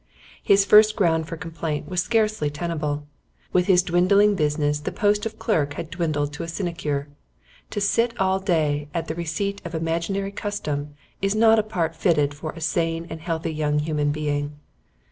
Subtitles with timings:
[0.41, 3.05] His first ground for complaint was scarcely tenable;
[3.53, 7.07] with his dwindling business the post of clerk had dwindled into a sinecure.
[7.69, 12.33] To sit all day at the receipt of imaginary custom is not a part fitted
[12.33, 14.53] for a sane and healthy young human being.